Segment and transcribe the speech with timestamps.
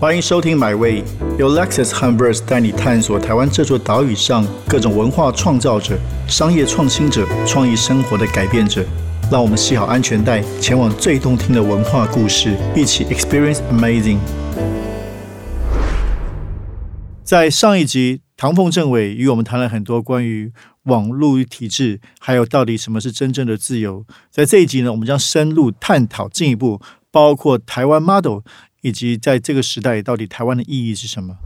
[0.00, 1.02] 欢迎收听 My Way，
[1.40, 5.98] 由 Lexus h u m b e r s 带你探索台湾这座岛屿上各种文化创造者、
[6.28, 8.84] 商业创新者、创意生活的改变者。
[9.28, 14.18] 让我们系好安全带，前往最动听的文化故事，一起 Experience Amazing。
[17.24, 20.52] 在上一集，唐凤政委与我们谈了很多关于
[20.84, 24.04] 网络体制，还有到底什么是真正的自由。
[24.30, 26.80] 在这一集呢，我们将深入探讨进一步，
[27.10, 28.38] 包括台湾 model，
[28.88, 31.36] 以及在这个时代到底台湾的意义是什么。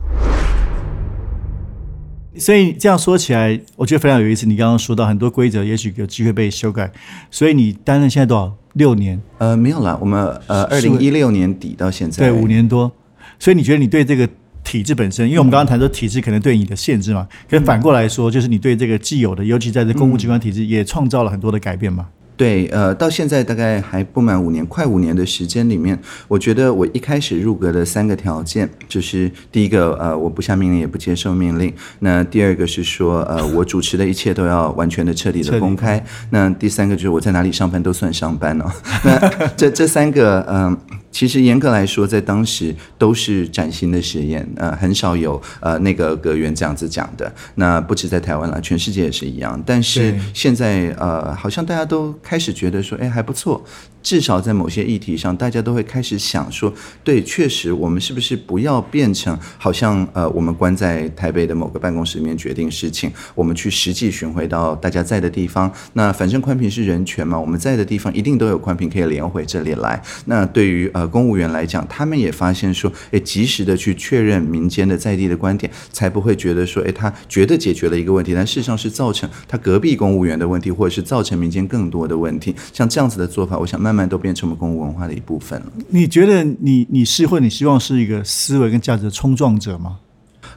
[2.38, 4.46] 所以这样说起来，我觉得非常有意思。
[4.46, 6.90] 你刚刚说到很多规则，也许有机会被修改。
[7.30, 8.56] 所以你担任现在多少？
[8.72, 9.20] 六年？
[9.38, 12.90] 呃，没有了，我们呃，二零一六年底到现在，对，五年多。
[13.38, 14.28] 所以你觉得你对这个？
[14.64, 22.06] 体制本身，因为我们刚刚谈说体制可能对你的限制嘛，可反过来说，就是你对这个既有的，尤其在这公务机关体制，也创造了很多的改变嘛。
[22.36, 31.70] 对，呃，到现在大概还不满五年，快五年的时间里面，我觉得我一开始入阁的三个条件，就是第一个，呃，我不下命令也不接受命令；
[32.00, 38.64] 那第二个是说，呃，我主持的一切都要完全的、彻底的公开； 那第三个就是我在哪里上班都算上班哦。
[39.04, 40.76] 那这这三个，嗯。
[41.12, 47.32] 其实严格来说，在当时都是崭新的实验，呃，很少有呃那个格员这样子讲的。
[47.54, 49.62] 那不止在台湾了，全世界也是一样。
[49.64, 53.62] 但是现在呃，好像大家都开始觉得说，哎，还不错。
[54.02, 65.72] 至少在某些议题上，大家都会开始想说，对，确实，我们是不是不要变成好像呃，我们关在台北的某个办公室里面决定事情，我们去实际巡回到大家在的地方。
[65.92, 70.02] 那反正宽屏是人权嘛，我们在的地方一定都有宽屏可以连回这里来。
[70.24, 82.52] 那对于呃公务员来讲，他们也发现说，诶，及时的去确认民间的在地的观点，才不会觉得说，诶，他觉得解决了一个问题，但事实上是造成他隔壁公务员的问题，或者是造成民间更多的问题。
[82.72, 83.92] 像这样子的做法，我想慢。
[83.92, 85.66] 慢都变成我们公务文化的一部分了。
[85.90, 89.98] 你觉得你你是或你希望是一个思维跟价值的冲撞者吗？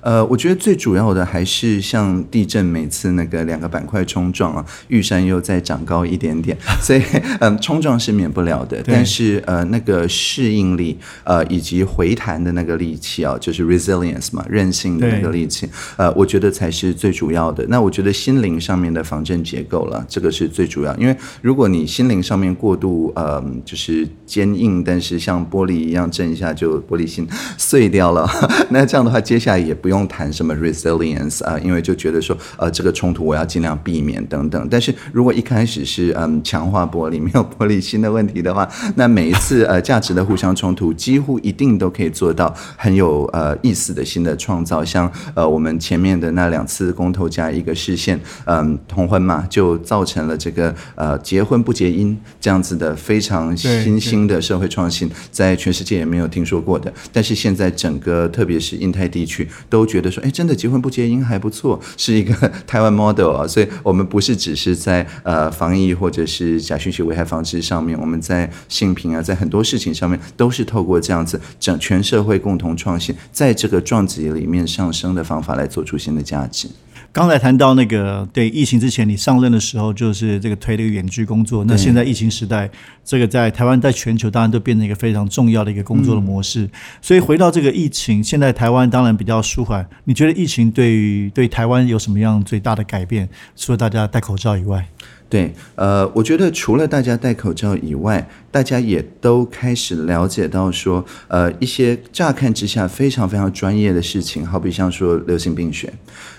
[0.06, 7.02] 呃，我觉得最主要的还是像地震，每次那个两个板块冲撞啊，玉山又再长高一点点， 所以
[7.40, 8.84] 嗯，冲撞是免不了的。
[8.86, 17.66] 但是呃，那个适应力呃以及回弹的那个力气啊，就是 resilience 嘛，韧性的那个力气，呃，我觉得才是最主要的。
[17.68, 20.96] 那我觉得心灵上面的防震结构了，这个是最主要。
[20.98, 27.28] 因为如果你心灵上面过度呃就是坚硬，但是像玻璃一样震一下就玻璃心
[27.58, 28.30] 碎掉了，
[28.70, 29.95] 那这样的话接下来也不用。
[29.96, 34.68] 不用谈什么 resilience 啊，因为就觉得说，呃，这个冲突我要尽量避免等等。
[34.70, 44.84] 但是如果一开始是嗯强化玻璃没有玻璃心的问题的话， 那每一次呃价值的互相冲突，几乎一定都可以做到很有呃意思的新的创造。
[44.84, 56.92] 像呃我们前面的那两次公投加一个视线，嗯同婚嘛，就造成了这个呃结婚不结姻这样子的非常新兴的社会创新，在全世界也没有听说过的。
[57.14, 62.34] 但是现在整个特别是印太地区都觉得说，哎，真的结婚不结姻还不错，是一个
[62.66, 76.68] 台湾 model 啊，所以我们不是只是在呃防疫或者是假讯息危害防治上面，我们在性平啊，在很多事情上面都是透过这样子整全社会共同创新，在这个撞击里面上升的方法来做出新的价值。
[77.16, 81.64] 刚才谈到那个对疫情之前你上任的时候，就是这个推这个远距工作。
[81.64, 82.70] 那现在疫情时代，
[83.06, 86.70] 这个在台湾在全球当然都变成一个非常重要的一个工作的模式。
[87.02, 89.88] 所以回到这个疫情，现在台湾当然比较舒缓。
[90.04, 93.30] 你觉得疫情对于对台湾有什么样最大的改变？
[93.56, 94.86] 除了大家戴口罩以外？
[95.28, 105.92] 对，呃，我觉得除了大家戴口罩以外，大家也都开始了解到说，呃，一些乍看之下非常非常专业的事情，好比像说流行病学，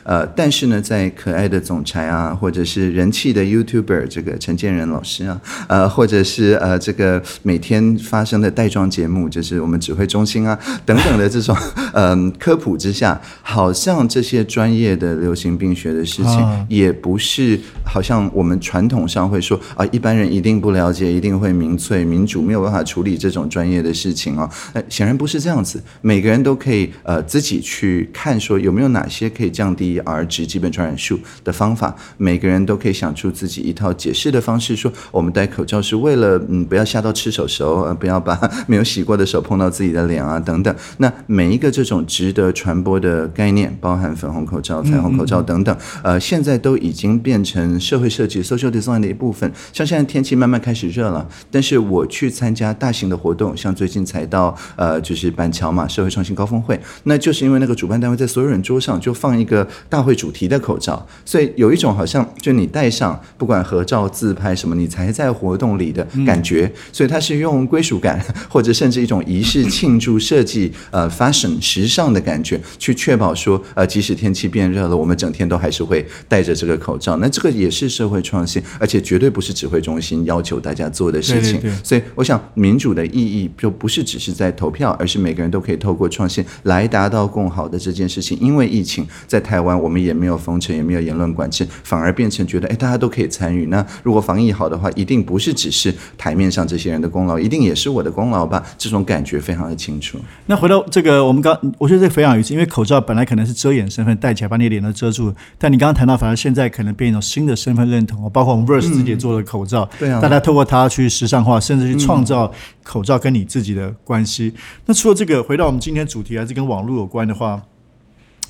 [0.04, 11.54] 呃，但是呢，在可爱的总裁啊，或者是人气的 YouTuber 这个陈建仁老师啊，呃，或者是呃这个每天发生的带妆节目，就是我们指挥中心啊等等的这种
[11.92, 18.75] 嗯 科普之下，好像这些专业的流行病学的事情，也不是好像我们传。
[18.76, 24.46] 传统上会说啊，一般人一定不了解，一定会民粹、民主没有办法处理这种专业的事情哦。
[24.74, 31.96] 那显然不是这样子，每个人都可以呃自己去看，说有没有哪些可以降低 R 值基本传染数的方法。
[32.18, 40.76] 每个人都可以想出自己一套解释的方式，说我们戴口罩是为了嗯不要吓到吃手手，呃不要把没有洗过的手碰到自己的脸啊等等。
[40.98, 49.50] 那每一个这种值得传播的概念，包含粉红口罩、彩虹口罩等等，呃现在都已经变成社会设计 social design 的一部分。
[49.72, 77.16] 像现在天气慢慢开始热了，但是我去参加大型的活动，像最近才到呃就是板桥嘛社会创新高峰会，那就是因为那个主办单位在所有人桌上就放一个大会主题的口罩，所以有一种好像就你戴上不管合照自拍什么，你才在活动里的感觉，所以它是用归属感或者甚至一种仪式庆祝设计呃 fashion 时尚的感觉，去确保说呃即使天气变热了，我们整天都还是会戴着这个口罩。
[77.18, 81.60] 那这个也是社会创新，而且绝对不是指挥中心要求大家做的事情。
[81.60, 88.38] 对对对所以我想民主的意义就不是只是在投票，而是每个人都可以透过创新来达到更好的这件事情。
[88.40, 93.66] 因为疫情在台湾，我们也没有封城，也没有言论管制，反而变成觉得哎大家都可以参与。
[93.66, 98.64] 那如果防疫好的话，一定不是只是台面上这些人的功劳，一定也是我的功劳吧？
[98.78, 100.18] 这种感觉非常的清楚。
[100.46, 112.50] 那回到这个，我们刚我觉得这个非常有意思，因为口罩本来可能是遮掩身份，戴起来把你脸都遮住，但你刚刚谈到，反而现在可能变一种新的身份认同，包括我们 Verse 自己也做了口罩，对啊大家透过它去时尚化，甚至去创造
[112.82, 114.54] 口罩跟你自己的关系。
[114.86, 117.60] 那除了这个，回到我们今天主题还是跟网络有关的话，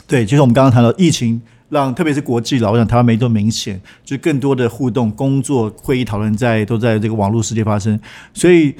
[0.06, 1.40] 对，就是我们刚刚谈到疫情。
[1.68, 7.98] 让特别是国际了，我想台湾没多明显，就是更多的互动、工作、会议讨论在都在这个网络世界发生，
[8.32, 8.72] 所以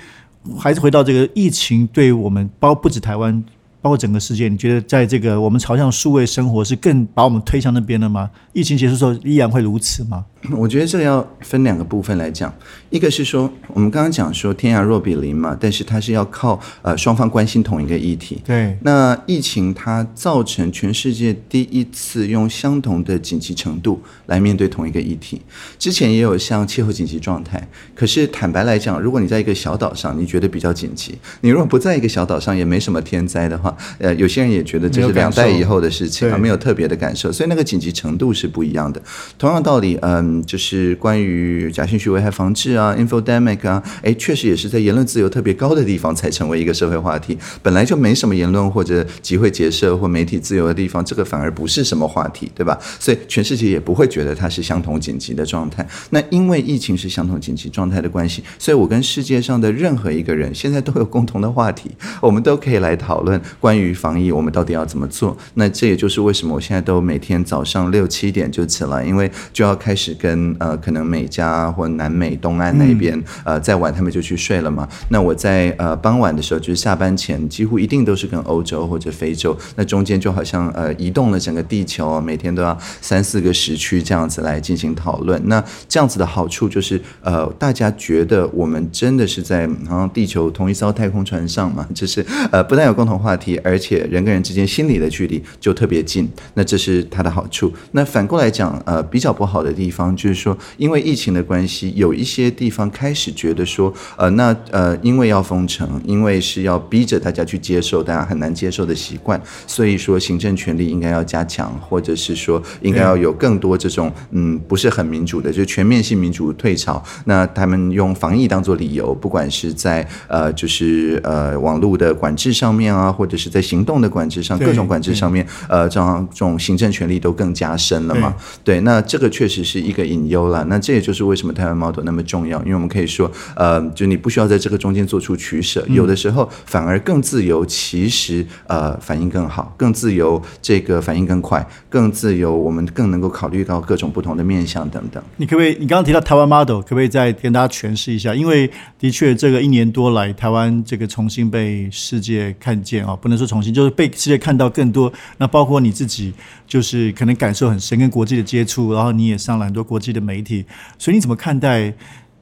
[0.56, 3.42] 还是回到这个疫情对我们，包不止台湾，
[3.82, 8.30] 包括整个世界，你觉得在这个我们朝向数位生活是更把我们推向那边了吗？
[8.52, 10.24] 疫情结束之后依然会如此吗？
[10.56, 12.52] 我觉得这个要分两个部分来讲，
[12.90, 18.40] 一个是说我们刚刚讲说天涯若比邻嘛，但是它是要靠呃双方关心同一个议题。
[18.44, 25.40] 对，那疫情它造成全世界第一次用相同的紧急程度来面对同一个议题。
[25.78, 39.00] 之前也有像气候紧急状态，可是坦白来讲，如果你在一个小岛上，你觉得比较紧急；你如果不在一个小岛上，也没什么天灾的话，呃，有些人也觉得这是两代以后的事情啊，对没有特别的感受，所以那个紧急程度是不一样的。
[39.38, 47.36] 同样道理，嗯，就是关于假信息危害防治啊、infodemic 啊，哎，确实也是在言论自由特别高的地方才成为一个社会话题。
[47.62, 52.78] 本来就没什么言论或者集会结社或媒体自由的地方，这个反而不是什么话题，对吧？
[52.98, 55.86] 所以全世界也不会觉得它是相同紧急的状态。
[56.10, 61.90] 那因为疫情是相同紧急状态的关系，所以我跟世界上的任何一个人现在都有共同的话题，
[62.20, 65.36] 我们都可以来讨论关于防疫，我们到底要怎么做。
[65.54, 70.25] 那这也就是为什么我现在都每天早上六七点就起来，因为就要开始跟
[70.58, 74.88] 呃可能美加或南美东岸那边、呃再晚他们就去睡了嘛。
[75.08, 85.40] 那我在呃傍晚的时候，就是下班前，几乎一定都是跟欧洲或者非洲，那中间就好像呃移动了整个地球，每天都要三四个时区这样子来进行讨论。
[85.46, 96.28] 那这样子的好处就是呃大家觉得我们真的是在好像地球同一艘太空船上嘛，就是呃不但有共同话题，而且人跟人之间心理的距离就特别近。
[96.55, 97.73] 那这是它的好处。
[97.93, 117.02] 那反过来讲，呃，比较不好的地方就是说，因为疫情的关系，有一些地方开始觉得说，呃，那呃，因为要封城，因为是要逼着大家去接受大家很难接受的习惯，所以说行政权力应该要加强，或者是说应该要有更多这种嗯不是很民主的，就是全面性民主退潮。
[117.24, 128.34] 那他们用防疫当做理由，不管是在呃就是呃网络的管制上面啊，或者是在行动的管制上，各种管制上面，呃，这样这种行政权力都更加深了嘛。
[128.64, 130.64] 对，那这个确实是一个隐忧了。
[130.69, 145.22] 那这也就是为什么台湾 model 那么重要，因为我们可以说，呃，就你不需要在这个中间做出取舍，有的时候反而更自由，其实呃反应更好，更自由，这个反应更快，更自由，我们更能够考虑到各种不同的面向等等。
[145.37, 145.70] 你可不可以？
[145.81, 148.34] 你刚刚提到台湾 model，可不可以再跟大家诠释一下？
[148.34, 155.12] 因为的确，这个一年多来，台湾这个重新被世界看见啊、不能说重新，就是被世界看到更多。
[155.38, 156.32] 那包括你自己，
[156.66, 160.64] 就是可能感受很深，跟国际的接触，然后你也上了很多国际的媒体，
[160.99, 161.95] 所以你怎么看待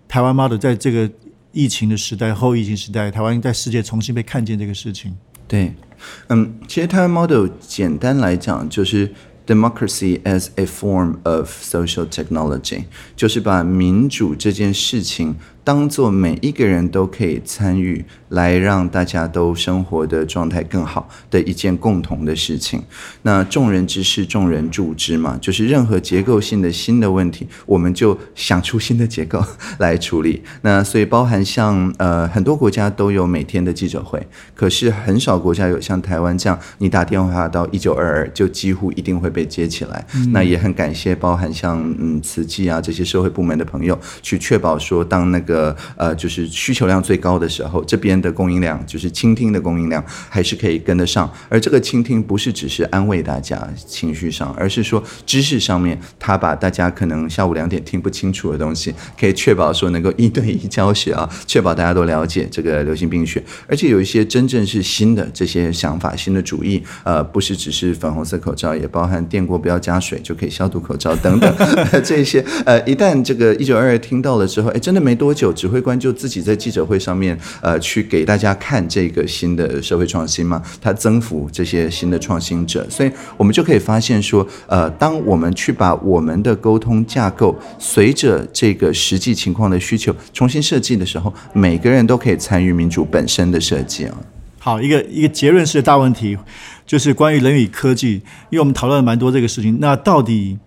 [0.09, 1.11] 台湾 model 在这个
[1.53, 5.15] 疫情的时代、后疫情时代，台湾在世界重新被看见这个事情？
[5.47, 5.73] 对，
[6.29, 9.13] 嗯，其实台湾 model 简单来讲就是
[9.47, 12.85] democracy as a form of social technology，
[13.15, 22.83] 就是把民主这件事情当做每一个人都可以参与，来让大家都生活的状态更好的一件共同的事情。
[23.23, 29.42] 那众人之事，众人助之嘛，就是任何结构性的新的问题，我们就想出新的结构
[29.78, 30.42] 来处理。
[30.61, 40.04] 那所以包含像呃很多国家都有每天的记者会，可是很少国家有像台湾这样，你打电话到一九二二就几乎一定会被接起来。
[40.30, 51.30] 那也很感谢包含像嗯慈济啊这些社会部门的朋友，去确保说当那个的呃就是需求量最高的时候，这边的供应量就是倾听的供应量还是可以跟得上。
[51.49, 53.56] 而这个倾听不是只是安慰大家
[53.87, 71.54] 情绪上，而是说知识上面，他把大家可能下午两点听不清楚的东西，可以确保说能够一对一教学啊，确保大家都了解这个流行病学，而且有一些真正是新的这些想法、新的主意，呃，不是只是粉红色口罩，也包含电锅不要加水就可以消毒口罩等等
[72.02, 72.44] 这些。
[72.64, 94.17] 呃，一旦这个一九二二听到了之后，哎，真的没多久，有指挥官就自己在记者会上面呃去给大家看这个新的社会创新嘛，他增幅这些新的创新者，所以我们就可以发现说，呃，当我们去把我们的沟通架构随着这个实际情况的需求重新设计的时候，每个人都可以参与民主本身的设计啊。
[94.59, 96.39] 好，一个一个结论式的大问题，
[96.87, 98.15] 就是关于人与科技，
[98.49, 99.77] 因为我们讨论了蛮多这个事情。
[99.79, 100.59] 那到底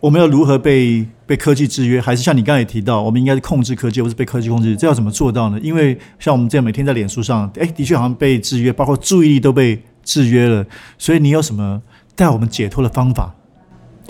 [0.00, 4.74] 我们要如何被被科技制约，还是像你刚才也提到，我们应该是控制科技，或是被科技控制？
[4.74, 5.60] 这要怎么做到呢？
[5.62, 10.64] 因为像我们这样每天在脸书上，哎，的确好像被制约，包括注意力都被制约了。
[10.96, 11.82] 所以你有什么
[12.16, 13.34] 带我们解脱的方法？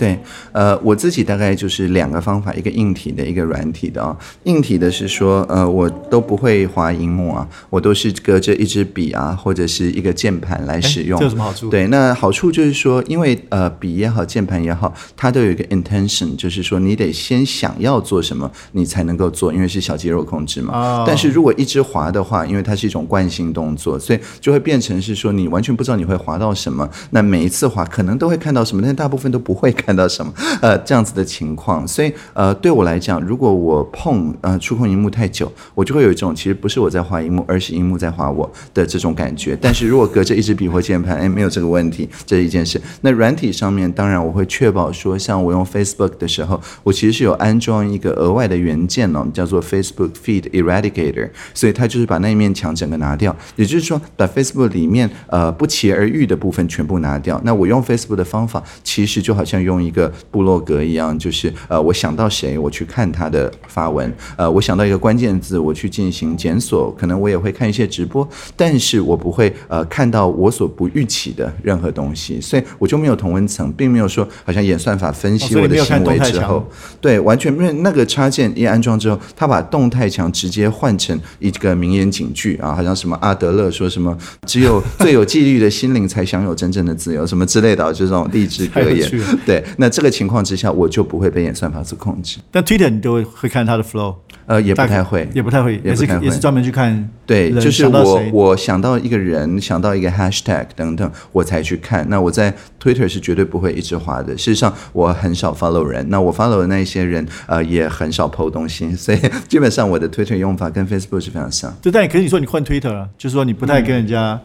[0.01, 0.17] 对，
[0.51, 4.17] 呃，我自己大概就是两个方法，一个硬体的，一个软体的啊。
[4.45, 11.19] 硬体的是说，呃，我都不会滑荧幕啊，我都是隔着一支笔啊，或者是一个键盘来使用。
[11.19, 11.69] 这有什么好处？
[11.69, 20.73] 对，那好处就是说，因为呃，笔也好，键盘也好，它都有一个 intention，就是说你得先想要做什么，你才能够做，因为是小肌肉控制嘛。
[20.73, 21.03] 哦。
[21.05, 26.89] 但是如果一直滑的话，因为它是一种惯性动作，所以就会变成是说你完全不知道你会滑到什么。
[27.11, 29.90] 那每一次滑可能都会看到什么，但大部分都不会看。
[29.91, 30.31] 看到什么？
[30.61, 39.57] 呃，这样子的情况，所以呃，对我来讲，如果我碰呃触控荧幕太久，我就会有一种其实不是我在划荧幕，而是荧幕在划我的这种感觉。
[39.61, 42.81] 但是如果隔着一支笔或键盘，哎，没有这个问题，这是一件事。
[43.01, 57.41] 那软体上面，当然我会确保说，像我用 Facebook 的时候，我其实是有安装一个额外的元件哦，叫做 Facebook Feed Eradicator，所以它就是把那一面墙整个拿掉，也就是说，把 Facebook 里面呃不期而遇的部分全部拿掉。
[57.43, 59.70] 那我用 Facebook 的方法，其实就好像用。
[59.79, 76.65] 一个部落格一样，就是呃，我想到谁，我去看他的发文，呃，我想到一个关键字，我去进行检索，可能我也会看一些直播，但是我不会呃看到我所不预期的任何东西，所以我就没有同温层，并没有说好像演算法分析我的行为之后，
[76.99, 89.09] 对，完全没有那个插件一安装之后，他把动态墙直接换成一个名言警句啊，好像什么阿德勒说什么，只有最有纪律的心灵才享有真正的自由，什么之类的，就这种励志格言，
[89.45, 89.60] 对。
[89.77, 92.37] 那这个情况之下，我就不会被演算法所控制。
[92.51, 94.15] 但 Twitter 你都会看它的 flow，
[94.45, 97.09] 呃，也不太会，也不太会，也是也是专门去看。
[97.25, 102.05] 对，就是我我想到一个人，想到一个 hashtag 等等，我才去看。
[102.09, 104.37] 那我在 Twitter 是绝对不会一直滑的。
[104.37, 111.73] 事实上，我很少 follow 人，那我 follow 的那一些人，呃，也很少 po 东西， 所以基本上我的 Twitter 用法跟 Facebook 是非常像。
[111.81, 114.39] 对但可是你说你换 Twitter 了，就是说你不太跟人家。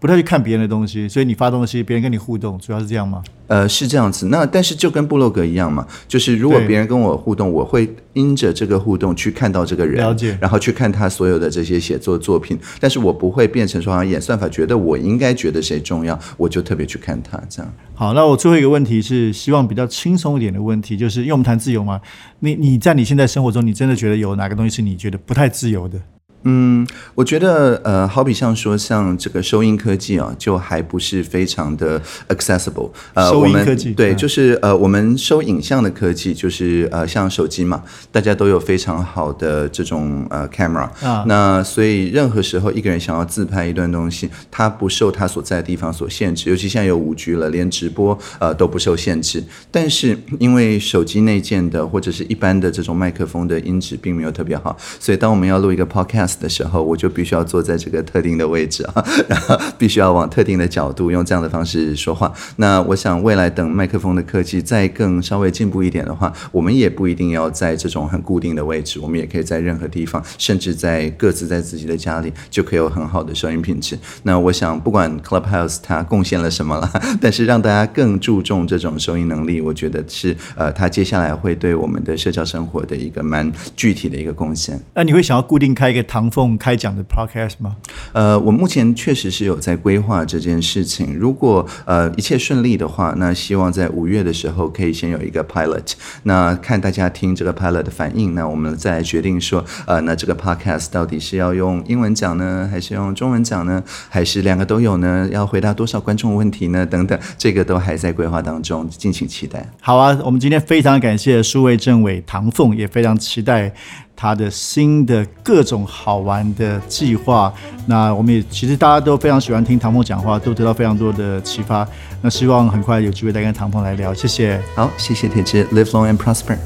[0.00, 3.22] 不太去看别人的东西，所以你发东西，别人跟你互动，主要是这样吗？
[3.48, 4.26] 呃，是这样子。
[4.26, 12.58] 那但是就跟布洛格一样嘛，就是如果别人跟我互动，我会因着这个互动去看到这个人，了解，然后去看他所有的这些写作作品。
[12.78, 17.72] 但是我不会变成说，好像演算法觉得我应该觉得谁重要，我就特别去看他这样。
[17.94, 22.00] 好，那我最后一个问题是，希望比较轻松一点的问题，就是因为我们谈自由嘛，
[22.40, 25.98] 你你在你现在生活中，你真的觉得有哪个东西是你觉得不太自由的？
[26.44, 32.90] 嗯，我觉得呃，好比像说像这个收音科技啊，就还不是非常的 accessible。
[33.14, 41.24] 呃，收音科技对，就是呃，我们收影像的科技，就是呃，像手机嘛，大家都有非常好的这种呃 camera 啊。
[41.26, 46.48] 那所以任何时候一个人想要自拍一段东西，他不受他所在的地方所限制。
[46.50, 49.42] 尤其现在有五 G 了，连直播呃都不受限制。
[49.72, 56.27] 但是因为手机内建的或者是一般的这种麦克风的音质并没有特别好，所以当我们要录一个 podcast。
[56.36, 62.32] 的时候，我就必须要坐在这个特定的位置啊， 然后必须要往特定的角度用这样的方式说话。
[62.56, 73.98] 那我想未来等麦克风的科技再更稍微进步一点的话，我们也不一定要在这种很固定的位置，我们也可以在任何地方，甚至在各自在自己的家里，就可以有很好的收音品质。
[74.24, 84.80] 那我想，不管 Clubhouse 它贡献了什么了， 但是让大家更注重这种收音能力，我觉得是呃，它接下来会对我们的社交生活的一个蛮具体的一个贡献。
[84.94, 86.02] 那你会想要固定开一个？
[86.18, 87.76] 唐凤开讲的 podcast 吗？
[88.12, 91.16] 呃，我目前确实是有在规划这件事情。
[91.16, 95.92] 如果呃一切顺利的话，那希望在五月的时候可以先有一个 pilot。
[96.24, 105.28] 那看大家听这个 pilot 的反应，那我们再决定说，呃，那这个 podcast 到底是要用英文讲呢，还是用中文讲呢，还是两个都有呢？
[105.30, 106.84] 要回答多少观众问题呢？
[106.84, 109.64] 等等，这个都还在规划当中，敬请期待。
[109.80, 113.72] 好啊，我们今天非常感谢数位政委唐凤，也非常期待。
[114.20, 117.52] 他的新的各种好玩的计划。
[117.86, 121.86] 那我们也其实大家都非常喜欢听唐鹏讲话，都得到非常多的启发。
[122.20, 124.60] 那希望很快有机会再跟唐鹏来聊，谢谢。
[124.74, 126.56] 好，谢谢铁志，Live long and prosper。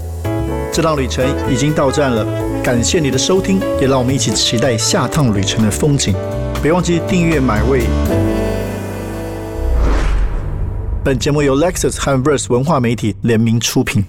[0.73, 2.25] 这趟旅程已经到站了，
[2.62, 6.14] 感谢你的收听，也让我们一起期待下趟旅程的风景。
[6.62, 7.82] 别忘记订阅买位。
[11.04, 14.04] 本节目由 Lexus 和 Verse 文化媒体联名出品。